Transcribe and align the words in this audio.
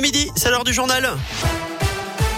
Midi, 0.00 0.30
c'est 0.34 0.50
l'heure 0.50 0.64
du 0.64 0.72
journal. 0.72 1.10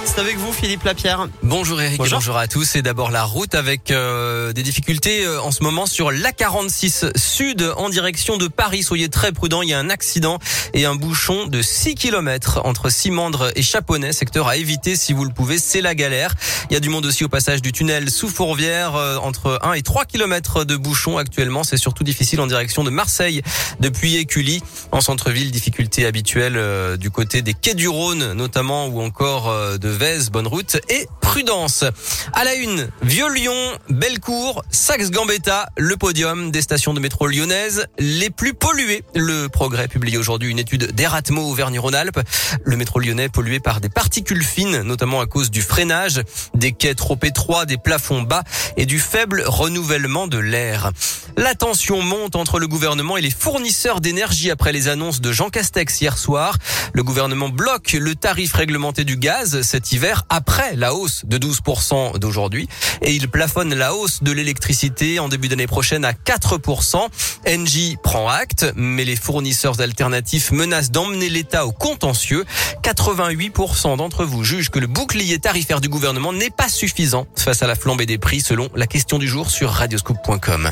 C'est 0.05 0.19
avec 0.19 0.37
vous 0.37 0.53
Philippe 0.53 0.83
Lapierre. 0.85 1.29
Bonjour 1.43 1.81
Eric 1.81 1.97
Bonjour. 1.97 2.15
et 2.15 2.17
bonjour 2.19 2.37
à 2.37 2.47
tous. 2.47 2.77
Et 2.77 2.83
d'abord 2.83 3.11
la 3.11 3.25
route 3.25 3.55
avec 3.55 3.91
euh, 3.91 4.53
des 4.53 4.63
difficultés 4.63 5.25
euh, 5.25 5.41
en 5.41 5.51
ce 5.51 5.63
moment 5.63 5.87
sur 5.87 6.11
l'A46 6.11 7.17
Sud 7.17 7.73
en 7.77 7.89
direction 7.89 8.37
de 8.37 8.49
Paris. 8.49 8.83
Soyez 8.83 9.09
très 9.09 9.33
prudents, 9.33 9.63
il 9.63 9.71
y 9.71 9.73
a 9.73 9.79
un 9.79 9.89
accident 9.89 10.39
et 10.75 10.85
un 10.85 10.95
bouchon 10.97 11.47
de 11.47 11.63
6 11.63 11.95
km 11.95 12.61
entre 12.65 12.91
Simandre 12.91 13.53
et 13.57 13.63
Chaponnet, 13.63 14.13
secteur 14.13 14.49
à 14.49 14.57
éviter 14.57 14.97
si 14.97 15.13
vous 15.15 15.25
le 15.25 15.33
pouvez, 15.33 15.57
c'est 15.59 15.81
la 15.81 15.95
galère. 15.95 16.35
Il 16.69 16.75
y 16.75 16.77
a 16.77 16.81
du 16.81 16.91
monde 16.91 17.07
aussi 17.07 17.25
au 17.25 17.29
passage 17.29 17.63
du 17.63 17.73
tunnel 17.73 18.11
sous 18.11 18.29
Fourvière 18.29 18.97
euh, 18.97 19.17
entre 19.17 19.59
1 19.63 19.73
et 19.75 19.83
3 19.83 20.05
km 20.05 20.65
de 20.65 20.77
bouchon 20.77 21.17
actuellement. 21.17 21.65
C'est 21.65 21.79
surtout 21.79 22.05
difficile 22.05 22.41
en 22.41 22.47
direction 22.47 22.85
de 22.85 22.91
Marseille 22.91 23.43
depuis 23.81 24.17
Écully. 24.17 24.63
En 24.91 25.01
centre-ville, 25.01 25.51
difficulté 25.51 26.05
habituelle 26.05 26.57
euh, 26.57 26.97
du 26.99 27.11
côté 27.11 27.41
des 27.41 27.55
quais 27.55 27.75
du 27.75 27.89
Rhône 27.89 28.33
notamment 28.33 28.87
ou 28.87 29.01
encore 29.01 29.49
euh, 29.49 29.79
de 29.79 29.92
Vèze, 29.93 30.31
bonne 30.31 30.47
route 30.47 30.79
et 30.89 31.07
prudence. 31.21 31.85
À 32.33 32.45
la 32.45 32.55
une, 32.55 32.89
Vieux-Lyon, 33.03 33.55
Bellecour, 33.89 34.65
Saxe-Gambetta, 34.71 35.69
le 35.77 35.97
podium 35.97 36.51
des 36.51 36.61
stations 36.63 36.95
de 36.95 37.01
métro 37.01 37.27
lyonnaises 37.27 37.87
les 37.99 38.31
plus 38.31 38.55
polluées. 38.55 39.05
Le 39.15 39.49
progrès 39.49 39.89
publie 39.89 40.17
aujourd'hui 40.17 40.51
une 40.51 40.59
étude 40.59 40.93
d'Eratmo 40.93 41.43
Auvergne-Rhône-Alpes. 41.43 42.21
Le 42.65 42.77
métro 42.77 43.01
lyonnais 43.01 43.29
pollué 43.29 43.61
par 43.61 43.81
des 43.81 43.89
particules 43.89 44.45
fines, 44.45 44.83
notamment 44.83 45.21
à 45.21 45.27
cause 45.27 45.51
du 45.51 45.63
freinage, 45.63 46.23
des 46.55 46.73
quais 46.73 46.95
trop 46.95 47.19
étroits, 47.23 47.67
des 47.67 47.79
plafonds 47.79 48.23
bas 48.23 48.45
et 48.77 48.87
du 48.87 48.99
faible 48.99 49.45
renouvellement 49.47 50.27
de 50.27 50.39
l'air. 50.39 50.91
La 51.37 51.55
tension 51.55 52.03
monte 52.03 52.37
entre 52.37 52.59
le 52.59 52.69
gouvernement 52.69 53.17
et 53.17 53.23
les 53.23 53.31
fournisseurs 53.31 54.01
d'énergie 54.01 54.51
après 54.51 54.73
les 54.73 54.89
annonces 54.89 55.21
de 55.21 55.33
Jean 55.33 55.49
Castex 55.49 56.01
hier 56.01 56.19
soir. 56.19 56.57
Le 56.93 57.03
gouvernement 57.03 57.49
bloque 57.49 57.93
le 57.95 58.15
tarif 58.15 58.53
réglementé 58.53 59.05
du 59.05 59.17
gaz 59.17 59.63
cet 59.83 59.93
hiver 59.93 60.25
après 60.29 60.77
la 60.77 60.95
hausse 60.95 61.23
de 61.25 61.39
12% 61.39 62.19
d'aujourd'hui 62.19 62.69
et 63.01 63.15
il 63.15 63.29
plafonne 63.29 63.75
la 63.75 63.95
hausse 63.95 64.23
de 64.23 64.31
l'électricité 64.31 65.19
en 65.19 65.29
début 65.29 65.49
d'année 65.49 65.67
prochaine 65.67 66.05
à 66.05 66.13
4%. 66.13 67.09
Engie 67.49 67.97
prend 68.01 68.29
acte, 68.29 68.67
mais 68.77 69.05
les 69.05 69.17
fournisseurs 69.17 69.81
alternatifs 69.81 70.53
menacent 70.53 70.93
d'emmener 70.93 71.29
l'État 71.29 71.67
au 71.67 71.73
contentieux. 71.73 72.45
88% 72.85 73.97
d'entre 73.97 74.25
vous 74.25 74.45
jugent 74.45 74.71
que 74.71 74.79
le 74.79 74.87
bouclier 74.87 75.41
tarifaire 75.41 75.81
du 75.81 75.89
gouvernement 75.89 76.33
n'est 76.33 76.51
pas 76.51 76.69
suffisant 76.69 77.27
face 77.37 77.63
à 77.63 77.67
la 77.67 77.75
flambée 77.75 78.07
des 78.07 78.19
prix 78.19 78.41
selon 78.41 78.69
la 78.77 78.87
question 78.87 79.19
du 79.19 79.27
jour 79.27 79.51
sur 79.51 79.71
radioscoop.com. 79.71 80.71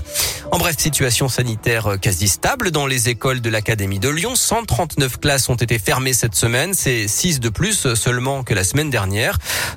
En 0.52 0.58
bref, 0.58 0.76
situation 0.78 1.28
sanitaire 1.28 1.96
quasi 2.00 2.28
stable 2.28 2.70
dans 2.70 2.86
les 2.86 3.08
écoles 3.08 3.40
de 3.40 3.50
l'Académie 3.50 3.98
de 3.98 4.08
Lyon. 4.08 4.36
139 4.36 5.18
classes 5.18 5.48
ont 5.48 5.56
été 5.56 5.80
fermées 5.80 6.12
cette 6.12 6.36
semaine. 6.36 6.74
C'est 6.74 7.08
6 7.08 7.40
de 7.40 7.48
plus 7.48 7.94
seulement 7.94 8.44
que 8.44 8.54
la 8.54 8.62
semaine 8.62 8.88
dernière. 8.88 8.99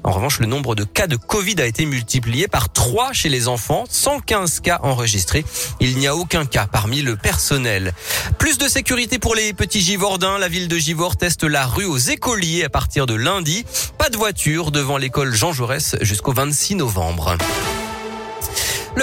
En 0.04 0.12
revanche, 0.12 0.40
le 0.40 0.48
nombre 0.48 0.76
de 0.76 0.84
cas 0.84 1.08
de 1.08 1.16
Covid 1.16 1.56
a 1.60 1.66
été 1.66 1.86
multiplié 1.86 2.48
par 2.48 2.72
3 2.72 3.14
chez 3.14 3.30
les 3.30 3.48
enfants. 3.48 3.86
115 3.90 4.60
cas 4.60 4.80
enregistrés. 4.84 5.46
Il 5.80 5.98
n'y 5.98 6.08
a 6.08 6.16
aucun 6.16 6.46
cas 6.46 6.68
parmi 6.68 7.02
le 7.02 7.16
personnel. 7.16 7.94
Plus 8.38 8.58
de 8.58 8.68
sécurité 8.68 9.20
pour 9.20 9.36
les 9.36 9.54
petits 9.54 9.82
Givordins. 9.82 10.38
La 10.38 10.48
ville 10.48 10.68
de 10.68 10.78
Givors 10.78 11.16
teste 11.16 11.44
la 11.44 11.66
rue 11.66 11.86
aux 11.86 11.98
écoliers 11.98 12.66
à 12.66 12.70
partir 12.70 13.06
de 13.06 13.14
lundi. 13.14 13.66
Pas 13.98 14.10
de 14.10 14.18
voiture 14.18 14.72
devant 14.72 14.98
l'école 14.98 15.34
Jean 15.34 15.54
Jaurès 15.54 15.96
jusqu'au 16.02 16.34
26 16.34 16.76
novembre. 16.76 17.38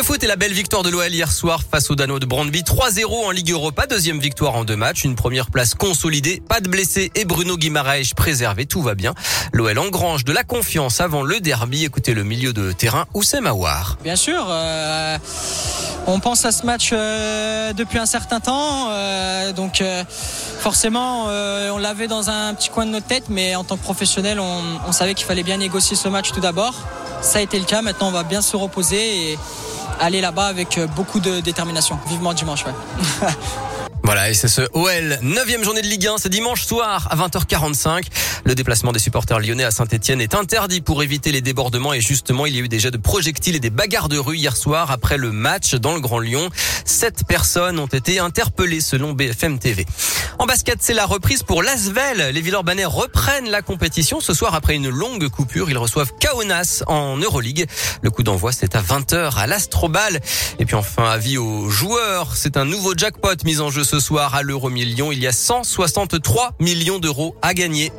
Le 0.00 0.06
foot 0.06 0.24
et 0.24 0.26
la 0.26 0.36
belle 0.36 0.54
victoire 0.54 0.82
de 0.82 0.88
l'OL 0.88 1.12
hier 1.12 1.30
soir 1.30 1.60
face 1.70 1.90
aux 1.90 1.94
Danois 1.94 2.20
de 2.20 2.24
Brandby. 2.24 2.62
3-0 2.62 3.26
en 3.26 3.30
Ligue 3.32 3.50
Europa. 3.50 3.86
Deuxième 3.86 4.18
victoire 4.18 4.54
en 4.54 4.64
deux 4.64 4.74
matchs. 4.74 5.04
Une 5.04 5.14
première 5.14 5.50
place 5.50 5.74
consolidée. 5.74 6.42
Pas 6.48 6.60
de 6.60 6.70
blessés 6.70 7.12
et 7.14 7.26
Bruno 7.26 7.58
Guimaraes 7.58 8.14
préservé. 8.16 8.64
Tout 8.64 8.80
va 8.80 8.94
bien. 8.94 9.12
L'OL 9.52 9.78
engrange 9.78 10.24
de 10.24 10.32
la 10.32 10.42
confiance 10.42 11.02
avant 11.02 11.22
le 11.22 11.38
derby. 11.40 11.84
Écoutez 11.84 12.14
le 12.14 12.24
milieu 12.24 12.54
de 12.54 12.72
terrain 12.72 13.04
Oussem 13.12 13.46
Aouar. 13.46 13.98
Bien 14.02 14.16
sûr, 14.16 14.42
euh, 14.48 15.18
on 16.06 16.18
pense 16.18 16.46
à 16.46 16.52
ce 16.52 16.64
match 16.64 16.92
euh, 16.94 17.74
depuis 17.74 17.98
un 17.98 18.06
certain 18.06 18.40
temps, 18.40 18.88
euh, 18.88 19.52
donc 19.52 19.84
forcément 20.60 21.24
on 21.26 21.78
l'avait 21.78 22.08
dans 22.08 22.30
un 22.30 22.54
petit 22.54 22.70
coin 22.70 22.86
de 22.86 22.90
notre 22.90 23.06
tête, 23.06 23.24
mais 23.28 23.54
en 23.54 23.64
tant 23.64 23.76
que 23.76 23.82
professionnel, 23.82 24.40
on, 24.40 24.62
on 24.88 24.92
savait 24.92 25.12
qu'il 25.12 25.26
fallait 25.26 25.42
bien 25.42 25.58
négocier 25.58 25.94
ce 25.94 26.08
match 26.08 26.32
tout 26.32 26.40
d'abord. 26.40 26.74
Ça 27.20 27.40
a 27.40 27.42
été 27.42 27.58
le 27.58 27.66
cas. 27.66 27.82
Maintenant, 27.82 28.08
on 28.08 28.12
va 28.12 28.22
bien 28.22 28.40
se 28.40 28.56
reposer 28.56 29.32
et 29.32 29.38
aller 30.00 30.20
là-bas 30.20 30.46
avec 30.46 30.78
euh, 30.78 30.86
beaucoup 30.86 31.20
de 31.20 31.40
détermination. 31.40 31.98
Vivement 32.08 32.34
dimanche, 32.34 32.64
ouais. 32.64 33.28
Voilà, 34.12 34.28
et 34.28 34.34
c'est 34.34 34.48
ce 34.48 34.62
OL, 34.72 35.20
9 35.22 35.62
journée 35.62 35.82
de 35.82 35.86
Ligue 35.86 36.08
1, 36.08 36.16
c'est 36.18 36.30
dimanche 36.30 36.64
soir 36.64 37.06
à 37.12 37.16
20h45. 37.16 38.06
Le 38.44 38.56
déplacement 38.56 38.90
des 38.90 38.98
supporters 38.98 39.38
lyonnais 39.38 39.62
à 39.62 39.70
Saint-Etienne 39.70 40.20
est 40.20 40.34
interdit 40.34 40.80
pour 40.80 41.04
éviter 41.04 41.30
les 41.30 41.40
débordements 41.40 41.94
et 41.94 42.00
justement, 42.00 42.44
il 42.44 42.56
y 42.56 42.58
a 42.58 42.60
eu 42.60 42.68
jets 42.76 42.90
de 42.90 42.96
projectiles 42.96 43.54
et 43.54 43.60
des 43.60 43.70
bagarres 43.70 44.08
de 44.08 44.18
rue 44.18 44.36
hier 44.36 44.56
soir 44.56 44.90
après 44.90 45.16
le 45.16 45.30
match 45.30 45.76
dans 45.76 45.94
le 45.94 46.00
Grand 46.00 46.18
Lyon. 46.18 46.50
Sept 46.84 47.22
personnes 47.28 47.78
ont 47.78 47.86
été 47.86 48.18
interpellées 48.18 48.80
selon 48.80 49.12
BFM 49.12 49.60
TV. 49.60 49.86
En 50.40 50.46
basket, 50.46 50.78
c'est 50.80 50.94
la 50.94 51.04
reprise 51.04 51.42
pour 51.42 51.62
l'Asvel. 51.62 52.30
Les 52.32 52.40
Villeurbanais 52.40 52.86
reprennent 52.86 53.50
la 53.50 53.62
compétition 53.62 54.20
ce 54.20 54.32
soir 54.32 54.54
après 54.54 54.74
une 54.74 54.88
longue 54.88 55.28
coupure. 55.28 55.70
Ils 55.70 55.76
reçoivent 55.76 56.12
Kaunas 56.18 56.82
en 56.86 57.18
Euroleague. 57.18 57.68
Le 58.02 58.10
coup 58.10 58.22
d'envoi, 58.22 58.50
c'est 58.50 58.74
à 58.74 58.80
20h 58.80 59.36
à 59.36 59.46
l'Astrobal. 59.46 60.18
Et 60.58 60.64
puis 60.64 60.76
enfin, 60.76 61.04
avis 61.04 61.36
aux 61.36 61.68
joueurs, 61.68 62.36
c'est 62.36 62.56
un 62.56 62.64
nouveau 62.64 62.94
jackpot 62.96 63.36
mis 63.44 63.60
en 63.60 63.70
jeu 63.70 63.84
ce 64.00 64.06
soir 64.06 64.34
à 64.34 64.42
l'euro 64.42 64.70
million. 64.70 65.12
Il 65.12 65.18
y 65.18 65.26
a 65.26 65.32
163 65.32 66.52
millions 66.58 66.98
d'euros 66.98 67.36
à 67.42 67.52
gagner. 67.52 67.92